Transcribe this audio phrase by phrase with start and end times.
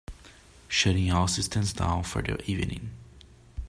[0.67, 2.89] Shutting all systems down for the evening.